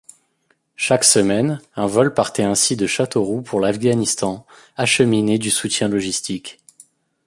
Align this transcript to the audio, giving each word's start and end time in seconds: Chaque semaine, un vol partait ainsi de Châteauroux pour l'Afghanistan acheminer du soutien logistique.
Chaque 0.75 1.03
semaine, 1.03 1.61
un 1.75 1.85
vol 1.85 2.11
partait 2.15 2.41
ainsi 2.41 2.75
de 2.75 2.87
Châteauroux 2.87 3.43
pour 3.43 3.59
l'Afghanistan 3.59 4.47
acheminer 4.75 5.37
du 5.37 5.51
soutien 5.51 5.89
logistique. 5.89 6.57